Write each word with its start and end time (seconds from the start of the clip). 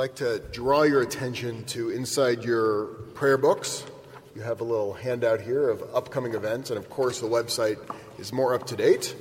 like 0.00 0.14
to 0.14 0.38
draw 0.50 0.80
your 0.80 1.02
attention 1.02 1.62
to 1.66 1.90
inside 1.90 2.42
your 2.42 2.86
prayer 3.12 3.36
books. 3.36 3.84
You 4.34 4.40
have 4.40 4.62
a 4.62 4.64
little 4.64 4.94
handout 4.94 5.42
here 5.42 5.68
of 5.68 5.82
upcoming 5.94 6.32
events, 6.32 6.70
and 6.70 6.78
of 6.78 6.88
course, 6.88 7.20
the 7.20 7.26
website 7.26 7.76
is 8.18 8.32
more 8.32 8.54
up 8.54 8.66
to 8.68 8.76
date. 8.76 9.14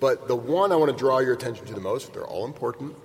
But 0.00 0.26
the 0.26 0.34
one 0.34 0.72
I 0.72 0.74
want 0.74 0.90
to 0.90 0.98
draw 0.98 1.20
your 1.20 1.34
attention 1.34 1.66
to 1.66 1.72
the 1.72 1.80
most, 1.80 2.12
they're 2.12 2.26
all 2.26 2.46
important, 2.46 2.96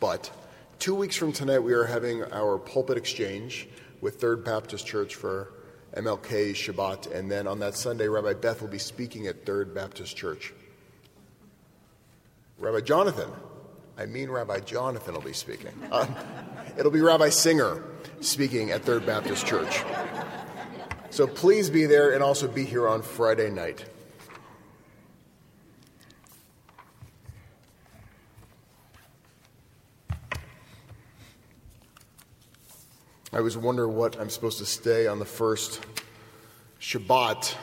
but 0.00 0.30
two 0.78 0.94
weeks 0.94 1.14
from 1.14 1.34
tonight, 1.34 1.58
we 1.58 1.74
are 1.74 1.84
having 1.84 2.24
our 2.32 2.56
pulpit 2.56 2.96
exchange 2.96 3.68
with 4.00 4.18
Third 4.18 4.42
Baptist 4.42 4.86
Church 4.86 5.14
for 5.14 5.52
MLK 5.94 6.52
Shabbat, 6.52 7.14
and 7.14 7.30
then 7.30 7.46
on 7.46 7.58
that 7.58 7.74
Sunday, 7.74 8.08
Rabbi 8.08 8.32
Beth 8.32 8.62
will 8.62 8.68
be 8.68 8.78
speaking 8.78 9.26
at 9.26 9.44
Third 9.44 9.74
Baptist 9.74 10.16
Church. 10.16 10.54
Rabbi 12.58 12.80
Jonathan, 12.80 13.28
I 14.02 14.06
mean 14.06 14.28
Rabbi 14.30 14.58
Jonathan 14.58 15.14
will 15.14 15.20
be 15.20 15.32
speaking. 15.32 15.70
Um, 15.92 16.12
it'll 16.76 16.90
be 16.90 17.02
Rabbi 17.02 17.28
Singer 17.28 17.84
speaking 18.20 18.72
at 18.72 18.82
Third 18.82 19.06
Baptist 19.06 19.46
Church. 19.46 19.84
So 21.10 21.28
please 21.28 21.70
be 21.70 21.86
there 21.86 22.12
and 22.12 22.20
also 22.20 22.48
be 22.48 22.64
here 22.64 22.88
on 22.88 23.02
Friday 23.02 23.48
night. 23.48 23.84
I 33.32 33.40
was 33.40 33.56
wondering 33.56 33.94
what 33.94 34.20
I'm 34.20 34.30
supposed 34.30 34.58
to 34.58 34.66
stay 34.66 35.06
on 35.06 35.20
the 35.20 35.24
first 35.24 35.80
Shabbat 36.80 37.54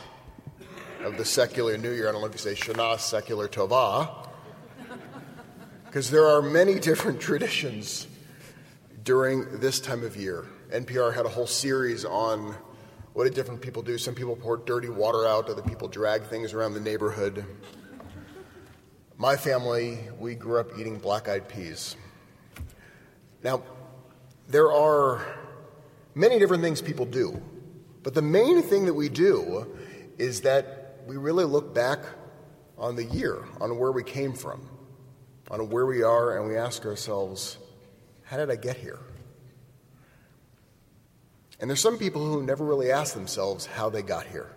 of 1.04 1.18
the 1.18 1.26
secular 1.26 1.78
New 1.78 1.92
Year. 1.92 2.08
I 2.08 2.14
don't 2.14 2.22
know 2.22 2.28
if 2.28 2.34
you 2.34 2.40
say 2.40 2.54
Shana 2.54 2.98
Secular 2.98 3.50
Tovah, 3.50 4.29
because 5.90 6.12
there 6.12 6.28
are 6.28 6.40
many 6.40 6.78
different 6.78 7.20
traditions 7.30 8.08
during 9.04 9.60
this 9.60 9.80
time 9.80 10.04
of 10.04 10.16
year. 10.16 10.46
NPR 10.72 11.16
had 11.16 11.26
a 11.26 11.30
whole 11.30 11.48
series 11.48 12.06
on 12.06 12.56
what 13.14 13.24
did 13.24 13.34
different 13.34 13.60
people 13.60 13.82
do. 13.82 13.98
Some 13.98 14.14
people 14.14 14.36
pour 14.36 14.58
dirty 14.58 14.90
water 14.90 15.26
out, 15.26 15.50
other 15.50 15.64
people 15.64 15.88
drag 15.88 16.22
things 16.26 16.54
around 16.54 16.76
the 16.76 16.80
neighborhood. 16.80 17.44
My 19.18 19.36
family, 19.36 19.98
we 20.20 20.36
grew 20.36 20.60
up 20.60 20.78
eating 20.78 21.00
black 21.00 21.28
eyed 21.28 21.50
peas. 21.50 21.96
Now, 23.44 23.64
there 24.48 24.72
are 24.72 25.26
many 26.14 26.38
different 26.38 26.62
things 26.62 26.84
people 26.84 27.08
do, 27.08 27.42
but 28.04 28.14
the 28.14 28.22
main 28.22 28.62
thing 28.62 28.86
that 28.86 28.94
we 28.94 29.10
do 29.10 29.66
is 30.20 30.42
that 30.42 31.00
we 31.08 31.18
really 31.18 31.46
look 31.46 31.74
back 31.74 32.02
on 32.78 32.96
the 32.96 33.06
year, 33.06 33.44
on 33.60 33.76
where 33.80 33.92
we 33.92 34.04
came 34.04 34.34
from 34.34 34.70
on 35.50 35.70
where 35.70 35.86
we 35.86 36.04
are 36.04 36.38
and 36.38 36.48
we 36.48 36.56
ask 36.56 36.86
ourselves, 36.86 37.58
how 38.24 38.38
did 38.38 38.52
I 38.52 38.56
get 38.56 38.78
here? 38.78 39.00
And 41.60 41.70
there's 41.70 41.82
some 41.82 41.98
people 41.98 42.26
who 42.26 42.44
never 42.44 42.64
really 42.64 42.92
ask 42.92 43.14
themselves 43.14 43.66
how 43.66 43.90
they 43.90 44.02
got 44.02 44.26
here 44.26 44.50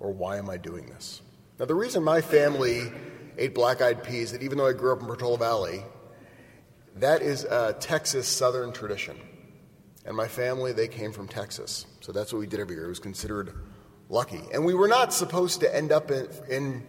or 0.00 0.12
why 0.12 0.38
am 0.38 0.50
I 0.50 0.56
doing 0.56 0.86
this? 0.86 1.22
Now, 1.58 1.66
the 1.66 1.74
reason 1.74 2.02
my 2.02 2.20
family 2.20 2.90
ate 3.36 3.54
black 3.54 3.80
eyed 3.80 4.02
peas, 4.02 4.32
that 4.32 4.42
even 4.42 4.58
though 4.58 4.66
I 4.66 4.72
grew 4.72 4.92
up 4.92 5.00
in 5.00 5.06
Portola 5.06 5.38
Valley, 5.38 5.84
that 6.96 7.22
is 7.22 7.44
a 7.44 7.76
Texas 7.78 8.26
Southern 8.26 8.72
tradition. 8.72 9.16
And 10.04 10.16
my 10.16 10.26
family, 10.26 10.72
they 10.72 10.88
came 10.88 11.12
from 11.12 11.28
Texas. 11.28 11.86
So 12.00 12.12
that's 12.12 12.32
what 12.32 12.38
we 12.38 12.46
did 12.46 12.60
every 12.60 12.76
year. 12.76 12.86
It 12.86 12.88
was 12.88 12.98
considered 12.98 13.54
lucky. 14.08 14.40
And 14.52 14.64
we 14.64 14.74
were 14.74 14.88
not 14.88 15.12
supposed 15.12 15.60
to 15.60 15.74
end 15.74 15.92
up 15.92 16.10
in, 16.10 16.28
in 16.48 16.86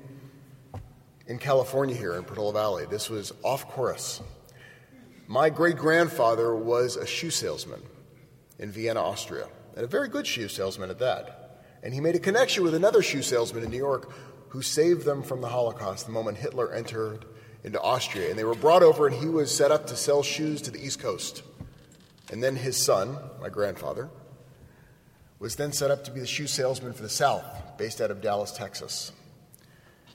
in 1.29 1.37
California 1.37 1.95
here 1.95 2.15
in 2.15 2.23
Portola 2.23 2.51
Valley. 2.51 2.85
This 2.87 3.09
was 3.09 3.31
off 3.43 3.67
course. 3.69 4.21
My 5.27 5.51
great 5.51 5.77
grandfather 5.77 6.55
was 6.55 6.97
a 6.97 7.05
shoe 7.05 7.29
salesman 7.29 7.81
in 8.57 8.71
Vienna, 8.71 9.01
Austria, 9.01 9.47
and 9.75 9.85
a 9.85 9.87
very 9.87 10.09
good 10.09 10.25
shoe 10.25 10.47
salesman 10.47 10.89
at 10.89 10.99
that. 10.99 11.63
And 11.83 11.93
he 11.93 12.01
made 12.01 12.15
a 12.15 12.19
connection 12.19 12.63
with 12.63 12.73
another 12.73 13.03
shoe 13.03 13.21
salesman 13.21 13.63
in 13.63 13.69
New 13.69 13.77
York 13.77 14.11
who 14.49 14.63
saved 14.63 15.05
them 15.05 15.21
from 15.21 15.39
the 15.39 15.47
Holocaust 15.47 16.07
the 16.07 16.11
moment 16.11 16.39
Hitler 16.39 16.73
entered 16.73 17.25
into 17.63 17.79
Austria. 17.79 18.31
And 18.31 18.39
they 18.39 18.43
were 18.43 18.55
brought 18.55 18.81
over, 18.81 19.05
and 19.05 19.15
he 19.15 19.27
was 19.27 19.55
set 19.55 19.71
up 19.71 19.85
to 19.87 19.95
sell 19.95 20.23
shoes 20.23 20.63
to 20.63 20.71
the 20.71 20.83
East 20.83 20.99
Coast. 20.99 21.43
And 22.31 22.43
then 22.43 22.55
his 22.55 22.75
son, 22.75 23.17
my 23.39 23.49
grandfather, 23.49 24.09
was 25.37 25.55
then 25.55 25.71
set 25.73 25.91
up 25.91 26.03
to 26.05 26.11
be 26.11 26.19
the 26.19 26.27
shoe 26.27 26.47
salesman 26.47 26.93
for 26.93 27.03
the 27.03 27.09
South, 27.09 27.45
based 27.77 28.01
out 28.01 28.09
of 28.09 28.19
Dallas, 28.19 28.51
Texas. 28.51 29.11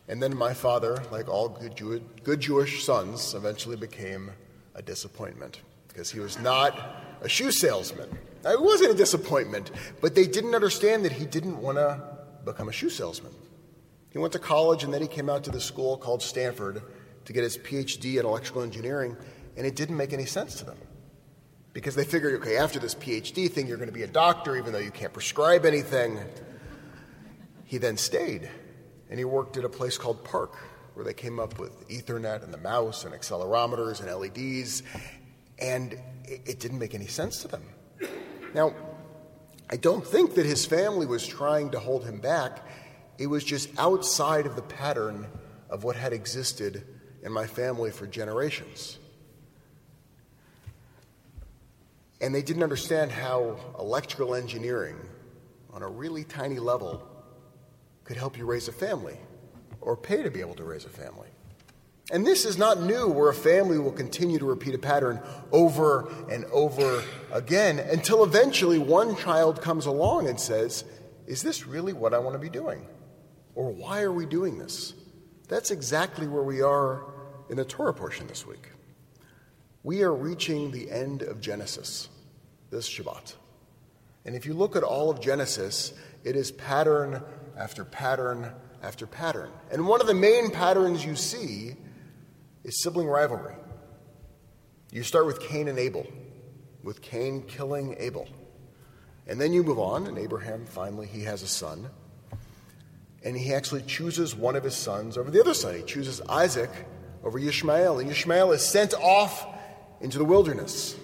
And 0.09 0.23
then 0.23 0.37
my 0.37 0.53
father, 0.53 1.03
like 1.11 1.29
all 1.29 1.49
good, 1.49 1.77
Jew- 1.77 2.05
good 2.23 2.41
Jewish 2.41 2.85
sons, 2.85 3.35
eventually 3.35 3.77
became 3.77 4.31
a 4.75 4.83
disappointment 4.83 5.61
because 5.89 6.11
he 6.11 6.21
was 6.21 6.39
not 6.39 7.03
a 7.23 7.29
shoe 7.29 7.51
salesman. 7.51 8.11
Now, 8.43 8.53
it 8.53 8.61
wasn't 8.61 8.91
a 8.91 8.95
disappointment, 8.95 9.71
but 10.03 10.15
they 10.15 10.27
didn't 10.27 10.55
understand 10.55 11.05
that 11.05 11.13
he 11.13 11.25
didn't 11.25 11.57
want 11.57 11.79
to 11.79 12.03
become 12.45 12.69
a 12.69 12.73
shoe 12.73 12.91
salesman. 12.91 13.33
He 14.11 14.19
went 14.19 14.33
to 14.35 14.39
college 14.39 14.85
and 14.85 14.93
then 14.93 15.01
he 15.01 15.09
came 15.09 15.31
out 15.31 15.45
to 15.45 15.51
the 15.51 15.61
school 15.61 15.97
called 15.97 16.23
Stanford 16.23 16.83
to 17.25 17.33
get 17.33 17.43
his 17.43 17.57
PhD 17.57 18.21
in 18.21 18.27
electrical 18.27 18.63
engineering, 18.63 19.17
and 19.57 19.67
it 19.67 19.75
didn't 19.75 19.97
make 19.97 20.13
any 20.13 20.27
sense 20.27 20.57
to 20.57 20.65
them. 20.65 20.77
Because 21.73 21.95
they 21.95 22.05
figured, 22.05 22.35
okay, 22.43 22.59
after 22.59 22.79
this 22.79 22.95
PhD 22.95 23.51
thing, 23.51 23.67
you're 23.67 23.79
going 23.79 23.89
to 23.89 23.95
be 23.95 24.03
a 24.03 24.09
doctor, 24.09 24.57
even 24.57 24.73
though 24.73 24.79
you 24.79 24.91
can't 24.91 25.13
prescribe 25.13 25.65
anything. 25.65 26.21
He 27.65 27.79
then 27.79 27.97
stayed 27.97 28.51
and 29.15 29.19
he 29.21 29.25
worked 29.25 29.57
at 29.57 29.65
a 29.65 29.69
place 29.69 29.97
called 29.97 30.25
PARC, 30.25 30.57
where 30.95 31.05
they 31.05 31.15
came 31.15 31.39
up 31.39 31.61
with 31.61 31.87
Ethernet 31.87 32.43
and 32.43 32.53
the 32.53 32.59
mouse 32.59 33.05
and 33.05 33.15
accelerometers 33.15 34.01
and 34.01 34.11
LEDs, 34.13 34.83
and 35.61 35.93
it, 36.25 36.41
it 36.45 36.59
didn't 36.59 36.81
make 36.81 36.97
any 36.97 37.07
sense 37.07 37.41
to 37.43 37.47
them. 37.47 37.63
Now, 38.55 38.75
I 39.71 39.77
don't 39.77 40.05
think 40.05 40.35
that 40.35 40.45
his 40.45 40.67
family 40.67 41.07
was 41.07 41.25
trying 41.25 41.71
to 41.71 41.79
hold 41.79 42.05
him 42.05 42.19
back. 42.19 42.67
It 43.17 43.29
was 43.29 43.45
just 43.45 43.69
outside 43.79 44.47
of 44.47 44.57
the 44.57 44.63
pattern 44.63 45.29
of 45.71 45.85
what 45.85 45.95
had 45.95 46.13
existed 46.13 46.85
in 47.23 47.31
my 47.31 47.47
family 47.47 47.93
for 47.93 48.09
generations. 48.09 48.99
And 52.21 52.35
they 52.35 52.43
didn't 52.43 52.65
understand 52.65 53.13
how 53.13 53.61
electrical 53.79 54.35
engineering, 54.35 54.97
on 55.73 55.83
a 55.83 55.89
really 55.89 56.25
tiny 56.25 56.59
level, 56.59 57.14
could 58.05 58.17
help 58.17 58.39
you 58.39 58.45
raise 58.45 58.69
a 58.69 58.73
family 58.73 59.19
or 59.81 59.97
pay 59.97 60.23
to 60.23 60.31
be 60.31 60.41
able 60.41 60.55
to 60.55 60.65
raise 60.65 60.85
a 60.85 60.91
family. 60.91 61.29
And 62.11 62.27
this 62.27 62.45
is 62.45 62.59
not 62.59 62.83
new, 62.83 63.09
where 63.09 63.31
a 63.31 63.35
family 63.35 63.79
will 63.79 63.93
continue 63.93 64.39
to 64.39 64.45
repeat 64.45 64.75
a 64.75 64.79
pattern 64.79 65.21
over 65.53 66.09
and 66.31 66.45
over 66.47 67.03
again 67.33 67.79
until 67.79 68.23
eventually 68.25 68.79
one 68.79 69.17
child 69.17 69.63
comes 69.63 69.87
along 69.87 70.29
and 70.29 70.39
says, 70.39 70.85
Is 71.27 71.43
this 71.43 71.67
really 71.67 71.95
what 71.95 72.13
I 72.13 72.19
want 72.19 72.35
to 72.35 72.39
be 72.39 72.51
doing? 72.51 72.87
Or 73.55 73.73
why 73.73 74.03
are 74.03 74.13
we 74.13 74.27
doing 74.27 74.59
this? 74.59 74.93
That's 75.49 75.71
exactly 75.71 76.27
where 76.27 76.43
we 76.43 76.61
are 76.61 77.05
in 77.49 77.57
the 77.57 77.65
Torah 77.65 77.95
portion 77.95 78.27
this 78.27 78.47
week. 78.47 78.69
We 79.83 80.03
are 80.03 80.15
reaching 80.15 80.71
the 80.71 80.91
end 80.91 81.23
of 81.23 81.41
Genesis 81.41 82.09
this 82.71 82.89
Shabbat. 82.89 83.35
And 84.27 84.35
if 84.35 84.47
you 84.47 84.55
look 84.55 84.77
at 84.77 84.83
all 84.83 85.11
of 85.11 85.21
Genesis, 85.21 85.93
it 86.25 86.37
is 86.37 86.51
pattern 86.51 87.23
after 87.57 87.85
pattern 87.85 88.53
after 88.85 89.07
pattern. 89.07 89.51
And 89.73 89.89
one 89.89 90.01
of 90.01 90.07
the 90.07 90.15
main 90.15 90.51
patterns 90.51 91.05
you 91.05 91.17
see 91.17 91.75
is 92.63 92.83
sibling 92.83 93.09
rivalry. 93.09 93.55
You 94.93 95.03
start 95.03 95.27
with 95.27 95.41
Cain 95.41 95.69
and 95.69 95.79
Abel, 95.79 96.07
with 96.83 97.03
Cain 97.03 97.43
killing 97.43 97.97
Abel. 97.99 98.29
And 99.27 99.41
then 99.41 99.53
you 99.53 99.63
move 99.63 99.79
on, 99.79 100.07
and 100.07 100.19
Abraham 100.19 100.67
finally 100.67 101.07
he 101.07 101.23
has 101.23 101.43
a 101.43 101.49
son. 101.49 101.89
And 103.25 103.37
he 103.37 103.55
actually 103.55 103.83
chooses 103.83 104.37
one 104.37 104.55
of 104.55 104.63
his 104.63 104.77
sons 104.77 105.17
over 105.17 105.31
the 105.31 105.41
other 105.41 105.55
son. 105.55 105.75
He 105.75 105.83
chooses 105.83 106.21
Isaac 106.29 106.71
over 107.25 107.39
Ishmael. 107.39 107.99
And 108.01 108.11
Ishmael 108.11 108.53
is 108.53 108.63
sent 108.63 108.93
off 108.93 109.47
into 110.03 110.19
the 110.19 110.27
wilderness. 110.27 110.95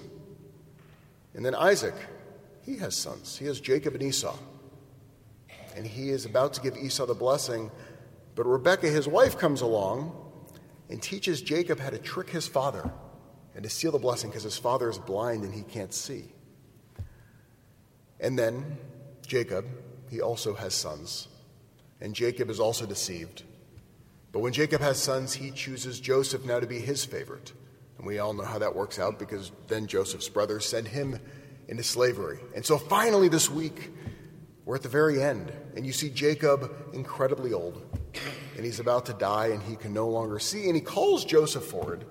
And 1.33 1.45
then 1.45 1.55
Isaac, 1.55 1.95
he 2.67 2.77
has 2.77 2.95
sons. 2.95 3.39
He 3.39 3.47
has 3.47 3.59
Jacob 3.59 3.95
and 3.95 4.03
Esau 4.03 4.37
and 5.77 5.87
he 5.87 6.11
is 6.11 6.25
about 6.25 6.55
to 6.55 6.61
give 6.61 6.77
Esau 6.77 7.07
the 7.07 7.15
blessing. 7.15 7.71
But 8.35 8.47
Rebekah, 8.47 8.89
his 8.89 9.09
wife, 9.09 9.39
comes 9.39 9.61
along 9.61 10.17
and 10.89 11.03
teaches 11.03 11.43
Jacob 11.43 11.79
how 11.79 11.91
to 11.91 11.99
trick 11.99 12.31
his 12.31 12.47
father 12.47 12.91
and 13.55 13.65
to 13.65 13.71
steal 13.71 13.93
the 13.93 13.99
blessing 13.99 14.31
because 14.31 14.43
his 14.43 14.57
father 14.57 14.89
is 14.89 14.99
blind 14.99 15.45
and 15.45 15.55
he 15.55 15.63
can't 15.63 15.93
see. 15.95 16.25
And 18.21 18.39
then 18.39 18.79
Jacob, 19.27 19.65
he 20.11 20.21
also 20.21 20.55
has 20.55 20.75
sons, 20.75 21.29
and 22.01 22.15
Jacob 22.15 22.51
is 22.51 22.61
also 22.61 22.85
deceived. 22.87 23.45
But 24.33 24.41
when 24.41 24.53
Jacob 24.53 24.81
has 24.81 24.99
sons, 24.99 25.33
he 25.33 25.51
chooses 25.51 26.01
Joseph 26.01 26.45
now 26.45 26.61
to 26.61 26.67
be 26.67 26.79
his 26.79 27.05
favorite. 27.05 27.53
And 27.99 28.07
we 28.07 28.19
all 28.19 28.33
know 28.33 28.45
how 28.45 28.59
that 28.59 28.75
works 28.75 28.99
out 28.99 29.19
because 29.19 29.53
then 29.67 29.87
Joseph's 29.87 30.29
brothers 30.29 30.65
send 30.67 30.89
him 30.89 31.19
into 31.69 31.83
slavery. 31.83 32.39
And 32.55 32.65
so 32.65 32.79
finally, 32.79 33.29
this 33.29 33.51
week, 33.51 33.91
we're 34.71 34.77
at 34.77 34.83
the 34.83 34.89
very 34.89 35.21
end, 35.21 35.53
and 35.75 35.85
you 35.85 35.93
see 35.93 36.09
Jacob 36.09 36.73
incredibly 36.93 37.53
old, 37.53 37.83
and 38.57 38.65
he's 38.65 38.79
about 38.79 39.05
to 39.07 39.13
die, 39.13 39.49
and 39.49 39.61
he 39.65 39.75
can 39.75 39.93
no 39.93 40.07
longer 40.07 40.39
see. 40.39 40.67
And 40.67 40.77
he 40.77 40.81
calls 40.81 41.25
Joseph 41.25 41.65
forward, 41.65 42.05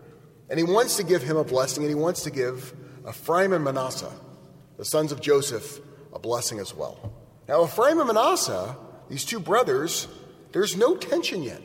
and 0.50 0.60
he 0.60 0.66
wants 0.66 0.98
to 0.98 1.06
give 1.06 1.24
him 1.24 1.38
a 1.38 1.46
blessing, 1.46 1.84
and 1.84 1.90
he 1.90 1.96
wants 1.96 2.24
to 2.24 2.30
give 2.30 2.74
Ephraim 3.08 3.54
and 3.54 3.64
Manasseh, 3.64 4.12
the 4.76 4.84
sons 4.84 5.14
of 5.14 5.22
Joseph, 5.22 5.80
a 6.12 6.20
blessing 6.20 6.60
as 6.60 6.76
well. 6.76 7.14
Now, 7.48 7.64
Ephraim 7.64 7.98
and 7.98 8.08
Manasseh, 8.08 8.76
these 9.08 9.24
two 9.24 9.40
brothers, 9.40 10.10
there's 10.52 10.76
no 10.76 10.98
tension 10.98 11.42
yet. 11.42 11.62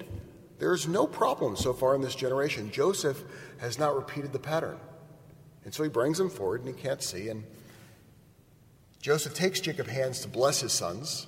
There's 0.60 0.86
no 0.86 1.08
problem 1.08 1.56
so 1.56 1.72
far 1.72 1.96
in 1.96 2.02
this 2.02 2.14
generation. 2.14 2.70
Joseph 2.70 3.20
has 3.58 3.80
not 3.80 3.96
repeated 3.96 4.32
the 4.32 4.38
pattern. 4.38 4.78
And 5.64 5.74
so 5.74 5.82
he 5.82 5.88
brings 5.88 6.18
them 6.18 6.30
forward, 6.30 6.64
and 6.64 6.72
he 6.72 6.80
can't 6.80 7.02
see. 7.02 7.30
And 7.30 7.42
Joseph 9.04 9.34
takes 9.34 9.60
Jacob's 9.60 9.90
hands 9.90 10.20
to 10.20 10.28
bless 10.28 10.62
his 10.62 10.72
sons, 10.72 11.26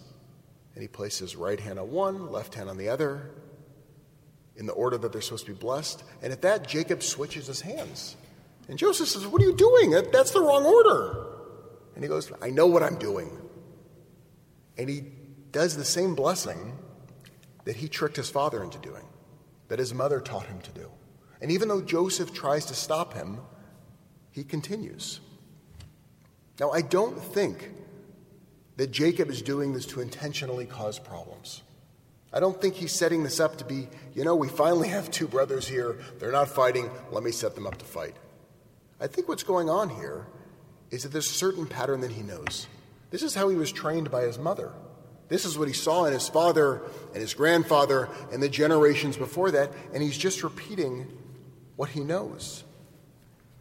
and 0.75 0.81
he 0.81 0.89
places 0.89 1.19
his 1.19 1.37
right 1.37 1.61
hand 1.61 1.79
on 1.79 1.91
one, 1.91 2.33
left 2.33 2.55
hand 2.55 2.71
on 2.71 2.79
the 2.79 2.89
other, 2.89 3.33
in 4.57 4.65
the 4.65 4.73
order 4.73 4.97
that 4.97 5.13
they're 5.13 5.21
supposed 5.21 5.45
to 5.45 5.53
be 5.53 5.59
blessed. 5.59 6.03
And 6.23 6.33
at 6.33 6.41
that, 6.41 6.67
Jacob 6.67 7.03
switches 7.03 7.49
his 7.49 7.61
hands. 7.61 8.17
And 8.67 8.79
Joseph 8.79 9.09
says, 9.09 9.27
What 9.27 9.43
are 9.43 9.45
you 9.45 9.55
doing? 9.55 9.91
That's 9.91 10.31
the 10.31 10.41
wrong 10.41 10.65
order. 10.65 11.27
And 11.95 12.03
he 12.03 12.09
goes, 12.09 12.33
I 12.41 12.49
know 12.49 12.67
what 12.67 12.83
I'm 12.83 12.97
doing. 12.97 13.31
And 14.79 14.89
he 14.89 15.03
does 15.53 15.77
the 15.77 15.85
same 15.85 16.15
blessing 16.15 16.79
that 17.67 17.77
he 17.77 17.89
tricked 17.89 18.17
his 18.17 18.31
father 18.31 18.65
into 18.65 18.79
doing, 18.79 19.05
that 19.69 19.79
his 19.79 19.93
mother 19.93 20.19
taught 20.23 20.47
him 20.47 20.61
to 20.61 20.71
do. 20.71 20.91
And 21.43 21.51
even 21.51 21.69
though 21.69 21.83
Joseph 21.83 22.33
tries 22.33 22.65
to 22.65 22.75
stop 22.75 23.13
him, 23.13 23.41
he 24.31 24.45
continues. 24.45 25.21
Now, 26.59 26.71
I 26.71 26.81
don't 26.81 27.19
think 27.19 27.71
that 28.77 28.91
Jacob 28.91 29.31
is 29.31 29.43
doing 29.43 29.73
this 29.73 29.87
to 29.87 30.01
intentionally 30.01 30.67
cause 30.67 30.99
problems. 30.99 31.63
I 32.33 32.41
don't 32.41 32.61
think 32.61 32.75
he's 32.75 32.93
setting 32.93 33.23
this 33.23 33.41
up 33.41 33.57
to 33.59 33.65
be, 33.65 33.89
you 34.15 34.25
know, 34.25 34.37
we 34.37 34.49
finally 34.49 34.89
have 34.89 35.11
two 35.11 35.27
brothers 35.27 35.67
here. 35.67 35.99
They're 36.19 36.33
not 36.33 36.49
fighting. 36.49 36.91
Let 37.11 37.23
me 37.23 37.31
set 37.31 37.55
them 37.55 37.67
up 37.67 37.79
to 37.79 37.85
fight. 37.85 38.17
I 39.01 39.07
think 39.07 39.29
what's 39.29 39.43
going 39.43 39.71
on 39.71 39.89
here 39.89 40.27
is 40.91 41.03
that 41.03 41.13
there's 41.13 41.31
a 41.31 41.35
certain 41.35 41.67
pattern 41.67 42.01
that 42.01 42.11
he 42.11 42.23
knows. 42.23 42.67
This 43.11 43.23
is 43.23 43.35
how 43.35 43.49
he 43.49 43.57
was 43.57 43.73
trained 43.73 44.11
by 44.11 44.23
his 44.23 44.39
mother. 44.39 44.73
This 45.29 45.45
is 45.45 45.59
what 45.59 45.69
he 45.69 45.75
saw 45.75 46.05
in 46.05 46.13
his 46.13 46.29
father 46.29 46.83
and 47.13 47.21
his 47.21 47.35
grandfather 47.35 48.09
and 48.33 48.43
the 48.43 48.49
generations 48.49 49.17
before 49.17 49.51
that, 49.53 49.71
and 49.93 50.03
he's 50.03 50.19
just 50.19 50.43
repeating 50.43 51.07
what 51.77 51.91
he 51.91 52.01
knows. 52.01 52.65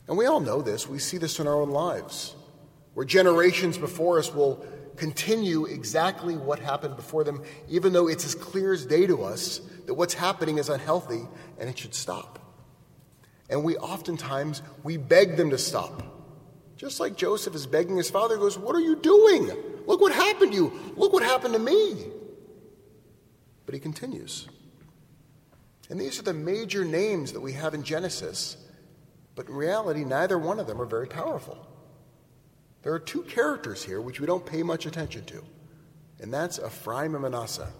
And 0.07 0.18
we 0.18 0.25
all 0.25 0.39
know 0.39 0.62
this. 0.62 0.88
We 0.88 1.00
see 1.00 1.18
this 1.18 1.39
in 1.39 1.48
our 1.48 1.56
own 1.56 1.71
lives 1.71 2.36
where 2.95 3.06
generations 3.06 3.77
before 3.77 4.18
us 4.18 4.33
will 4.33 4.65
continue 4.95 5.65
exactly 5.65 6.38
what 6.38 6.59
happened 6.59 6.95
before 6.95 7.24
them, 7.24 7.44
even 7.68 7.94
though 7.94 8.07
it's 8.07 8.25
as 8.25 8.33
clear 8.33 8.74
as 8.74 8.86
day 8.86 9.06
to 9.06 9.24
us 9.24 9.59
that 9.86 9.94
what's 9.94 10.13
happening 10.13 10.57
is 10.57 10.69
unhealthy 10.69 11.21
and 11.59 11.69
it 11.69 11.77
should 11.77 11.94
stop. 11.94 12.39
And 13.50 13.63
we 13.63 13.77
oftentimes 13.77 14.62
we 14.83 14.97
beg 14.97 15.36
them 15.36 15.51
to 15.51 15.57
stop. 15.57 16.03
Just 16.77 17.00
like 17.00 17.15
Joseph 17.15 17.53
is 17.53 17.68
begging 17.68 17.97
his 17.97 18.09
father, 18.09 18.38
goes, 18.38 18.57
What 18.57 18.75
are 18.75 18.81
you 18.81 18.95
doing? 18.95 19.51
Look 19.86 20.01
what 20.01 20.13
happened 20.13 20.53
to 20.53 20.57
you. 20.57 20.94
Look 20.95 21.13
what 21.13 21.24
happened 21.24 21.53
to 21.53 21.59
me. 21.59 22.07
But 23.65 23.75
he 23.75 23.80
continues. 23.80 24.48
And 25.89 26.00
these 26.00 26.18
are 26.19 26.24
the 26.24 26.33
major 26.33 26.83
names 26.83 27.33
that 27.33 27.41
we 27.41 27.51
have 27.53 27.74
in 27.74 27.83
Genesis. 27.83 28.57
But 29.36 29.48
in 29.48 29.53
reality, 29.53 30.03
neither 30.03 30.39
one 30.39 30.59
of 30.59 30.65
them 30.65 30.81
are 30.81 30.86
very 30.86 31.07
powerful. 31.07 31.68
There 32.86 32.94
are 32.94 33.00
two 33.00 33.24
characters 33.24 33.84
here 33.84 34.00
which 34.00 34.20
we 34.20 34.28
don't 34.28 34.46
pay 34.46 34.62
much 34.62 34.86
attention 34.86 35.26
to, 35.26 35.44
and 36.20 36.32
that's 36.32 36.60
Ephraim 36.60 37.16
and 37.16 37.24
Manasseh, 37.24 37.74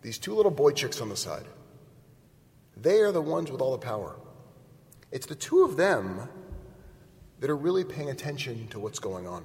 these 0.00 0.16
two 0.16 0.32
little 0.32 0.52
boychiks 0.52 1.02
on 1.02 1.08
the 1.08 1.16
side. 1.16 1.46
They 2.76 3.00
are 3.00 3.10
the 3.10 3.20
ones 3.20 3.50
with 3.50 3.60
all 3.60 3.72
the 3.72 3.84
power. 3.84 4.14
It's 5.10 5.26
the 5.26 5.34
two 5.34 5.64
of 5.64 5.76
them 5.76 6.28
that 7.40 7.50
are 7.50 7.56
really 7.56 7.82
paying 7.82 8.10
attention 8.10 8.68
to 8.68 8.78
what's 8.78 9.00
going 9.00 9.26
on. 9.26 9.44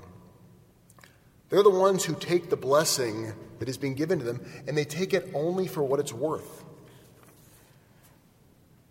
They're 1.50 1.64
the 1.64 1.72
ones 1.72 2.06
who 2.06 2.14
take 2.14 2.52
the 2.52 2.56
blessing 2.56 3.34
that 3.58 3.68
is 3.68 3.80
being 3.80 3.96
given 3.96 4.20
to 4.20 4.26
them 4.26 4.46
and 4.68 4.78
they 4.78 4.86
take 4.86 5.16
it 5.16 5.32
only 5.34 5.66
for 5.66 5.82
what 5.82 6.00
it's 6.00 6.14
worth. 6.14 6.64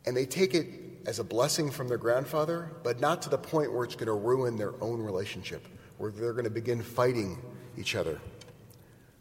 And 0.04 0.16
they 0.16 0.26
take 0.26 0.52
it 0.52 0.66
as 1.06 1.20
a 1.20 1.24
blessing 1.24 1.70
from 1.70 1.86
their 1.86 1.96
grandfather, 1.96 2.72
but 2.82 2.98
not 2.98 3.22
to 3.22 3.28
the 3.28 3.38
point 3.38 3.72
where 3.72 3.84
it's 3.84 3.94
going 3.94 4.06
to 4.06 4.14
ruin 4.14 4.56
their 4.56 4.74
own 4.82 5.00
relationship 5.00 5.64
where 5.98 6.10
they're 6.10 6.32
going 6.32 6.44
to 6.44 6.50
begin 6.50 6.82
fighting 6.82 7.38
each 7.76 7.94
other. 7.94 8.18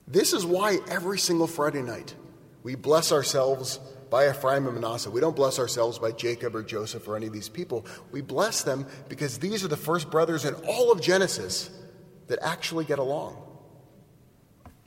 This 0.08 0.32
is 0.32 0.46
why 0.46 0.78
every 0.90 1.20
single 1.20 1.48
Friday 1.48 1.82
night 1.82 2.16
we 2.64 2.76
bless 2.76 3.12
ourselves 3.12 3.80
by 4.10 4.30
Ephraim 4.30 4.66
and 4.66 4.76
Manasseh. 4.76 5.12
We 5.12 5.20
don't 5.20 5.36
bless 5.36 5.60
ourselves 5.60 6.00
by 6.00 6.12
Jacob 6.12 6.56
or 6.56 6.64
Joseph 6.64 7.08
or 7.08 7.18
any 7.18 7.28
of 7.28 7.34
these 7.34 7.50
people. 7.50 7.86
We 8.12 8.22
bless 8.22 8.64
them 8.64 8.88
because 9.10 9.38
these 9.38 9.64
are 9.64 9.68
the 9.68 9.78
first 9.78 10.10
brothers 10.10 10.46
in 10.46 10.54
all 10.68 10.92
of 10.92 11.02
Genesis 11.02 11.70
that 12.28 12.40
actually 12.42 12.86
get 12.86 13.00
along. 13.00 13.42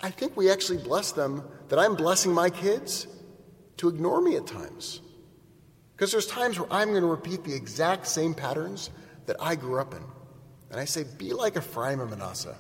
I 0.01 0.11
think 0.11 0.37
we 0.37 0.51
actually 0.51 0.79
bless 0.79 1.13
them 1.13 1.45
that 1.69 1.79
I'm 1.79 1.95
blessing 1.95 2.33
my 2.33 2.49
kids 2.49 3.07
to 3.77 3.89
ignore 3.89 4.21
me 4.23 4.37
at 4.37 4.47
times. 4.47 5.01
Because 5.95 6.13
there's 6.13 6.27
times 6.27 6.59
where 6.59 6.73
I'm 6.73 6.91
going 6.91 7.03
to 7.03 7.09
repeat 7.09 7.45
the 7.45 7.55
exact 7.55 8.07
same 8.07 8.33
patterns 8.33 8.89
that 9.27 9.37
I 9.39 9.55
grew 9.55 9.79
up 9.79 9.95
in. 9.95 10.03
And 10.71 10.79
I 10.79 10.85
say, 10.85 11.05
be 11.19 11.33
like 11.33 11.57
Ephraim 11.57 12.01
and 12.01 12.11
Manasseh. 12.11 12.57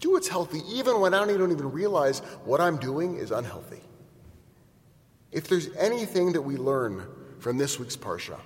Do 0.00 0.12
what's 0.12 0.28
healthy, 0.28 0.62
even 0.70 1.00
when 1.00 1.12
I 1.12 1.26
don't 1.26 1.52
even 1.52 1.72
realize 1.72 2.20
what 2.44 2.60
I'm 2.60 2.78
doing 2.78 3.16
is 3.16 3.30
unhealthy. 3.30 3.80
If 5.30 5.48
there's 5.48 5.68
anything 5.76 6.32
that 6.32 6.42
we 6.42 6.56
learn 6.56 7.06
from 7.38 7.58
this 7.58 7.78
week's 7.78 7.96
Parsha, 7.96 8.40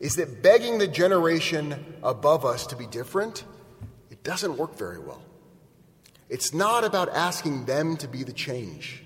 is 0.00 0.16
that 0.16 0.42
begging 0.42 0.78
the 0.78 0.88
generation 0.88 1.96
above 2.02 2.44
us 2.44 2.66
to 2.68 2.76
be 2.76 2.86
different, 2.86 3.44
it 4.10 4.22
doesn't 4.22 4.56
work 4.56 4.76
very 4.76 4.98
well. 4.98 5.22
It's 6.28 6.54
not 6.54 6.84
about 6.84 7.08
asking 7.10 7.66
them 7.66 7.96
to 7.98 8.08
be 8.08 8.22
the 8.22 8.32
change. 8.32 9.02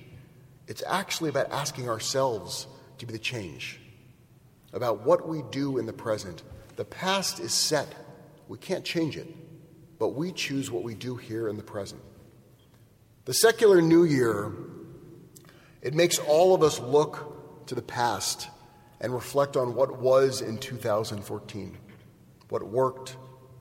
It's 0.66 0.82
actually 0.86 1.30
about 1.30 1.50
asking 1.50 1.88
ourselves 1.88 2.66
to 2.98 3.06
be 3.06 3.12
the 3.12 3.18
change. 3.18 3.80
About 4.72 5.04
what 5.04 5.28
we 5.28 5.42
do 5.50 5.78
in 5.78 5.86
the 5.86 5.92
present. 5.92 6.42
The 6.76 6.84
past 6.84 7.40
is 7.40 7.52
set. 7.52 7.94
We 8.52 8.58
can't 8.58 8.84
change 8.84 9.16
it, 9.16 9.26
but 9.98 10.08
we 10.08 10.30
choose 10.30 10.70
what 10.70 10.82
we 10.82 10.94
do 10.94 11.16
here 11.16 11.48
in 11.48 11.56
the 11.56 11.62
present. 11.62 12.02
The 13.24 13.32
secular 13.32 13.80
new 13.80 14.04
year, 14.04 14.52
it 15.80 15.94
makes 15.94 16.18
all 16.18 16.54
of 16.54 16.62
us 16.62 16.78
look 16.78 17.64
to 17.68 17.74
the 17.74 17.80
past 17.80 18.50
and 19.00 19.14
reflect 19.14 19.56
on 19.56 19.74
what 19.74 20.02
was 20.02 20.42
in 20.42 20.58
2014, 20.58 21.78
what 22.50 22.62
worked, 22.62 23.16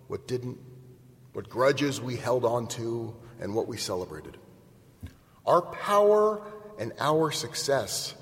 what 0.09 0.27
didn't, 0.27 0.57
what 1.31 1.47
grudges 1.47 2.01
we 2.01 2.17
held 2.17 2.43
on 2.43 2.67
to, 2.67 3.15
and 3.39 3.55
what 3.55 3.69
we 3.69 3.77
celebrated. 3.77 4.35
Our 5.45 5.61
power 5.61 6.45
and 6.77 6.91
our 6.99 7.31
success 7.31 8.13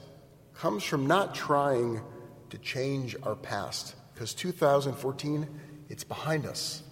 comes 0.54 0.84
from 0.84 1.08
not 1.08 1.34
trying 1.34 2.04
to 2.52 2.60
change 2.60 3.16
our 3.24 3.36
past, 3.36 3.96
because 4.14 4.36
2014 4.36 5.48
it's 5.90 6.04
behind 6.04 6.46
us. 6.46 6.84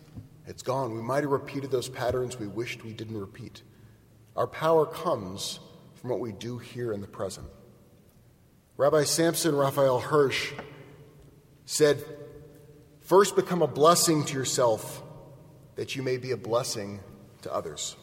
It's 0.48 0.64
gone. 0.64 0.94
We 0.94 1.02
might 1.02 1.24
have 1.24 1.32
repeated 1.32 1.72
those 1.72 1.90
patterns 1.90 2.40
we 2.40 2.48
wished 2.48 2.84
we 2.84 2.94
didn't 2.94 3.18
repeat. 3.18 3.62
Our 4.36 4.48
power 4.48 4.86
comes 4.86 5.60
from 5.96 6.10
what 6.10 6.20
we 6.20 6.32
do 6.32 6.58
here 6.58 6.92
in 6.94 7.02
the 7.02 7.08
present. 7.08 7.48
Rabbi 8.78 9.04
Samson 9.04 9.56
Raphael 9.56 10.00
Hirsch 10.00 10.54
said, 11.66 12.04
First 13.02 13.36
become 13.36 13.62
a 13.62 13.68
blessing 13.68 14.26
to 14.26 14.34
yourself, 14.34 15.02
that 15.76 15.96
you 15.96 16.04
may 16.04 16.18
be 16.18 16.32
a 16.32 16.38
blessing 16.38 17.00
to 17.42 17.54
others. 17.54 17.96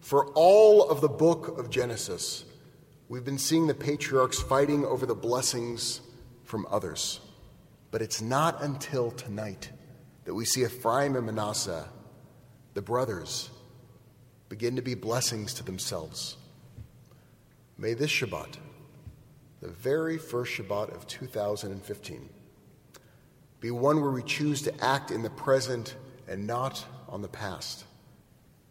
For 0.00 0.26
all 0.28 0.88
of 0.88 1.00
the 1.00 1.08
book 1.08 1.58
of 1.58 1.68
Genesis, 1.68 2.44
we've 3.08 3.24
been 3.24 3.38
seeing 3.38 3.66
the 3.66 3.74
patriarchs 3.74 4.40
fighting 4.40 4.84
over 4.84 5.06
the 5.06 5.14
blessings 5.14 6.00
from 6.44 6.66
others. 6.70 7.20
But 7.90 8.02
it's 8.02 8.20
not 8.20 8.62
until 8.62 9.10
tonight 9.10 9.70
that 10.24 10.34
we 10.34 10.44
see 10.44 10.64
Ephraim 10.64 11.16
and 11.16 11.26
Manasseh, 11.26 11.88
the 12.74 12.82
brothers, 12.82 13.50
begin 14.48 14.76
to 14.76 14.82
be 14.82 14.94
blessings 14.94 15.54
to 15.54 15.64
themselves. 15.64 16.36
May 17.78 17.94
this 17.94 18.10
Shabbat, 18.10 18.56
the 19.62 19.68
very 19.68 20.18
first 20.18 20.52
Shabbat 20.52 20.94
of 20.94 21.06
2015, 21.06 22.28
be 23.60 23.70
one 23.70 24.00
where 24.00 24.10
we 24.10 24.22
choose 24.22 24.62
to 24.62 24.84
act 24.84 25.10
in 25.10 25.22
the 25.22 25.30
present 25.30 25.96
and 26.28 26.46
not 26.46 26.84
on 27.08 27.22
the 27.22 27.28
past, 27.28 27.84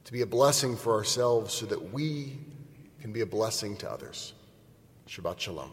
to 0.05 0.13
be 0.13 0.21
a 0.21 0.27
blessing 0.27 0.77
for 0.77 0.93
ourselves 0.93 1.53
so 1.53 1.65
that 1.65 1.91
we 1.91 2.39
can 3.01 3.11
be 3.11 3.21
a 3.21 3.25
blessing 3.25 3.75
to 3.77 3.89
others. 3.89 4.33
Shabbat 5.07 5.39
Shalom. 5.39 5.71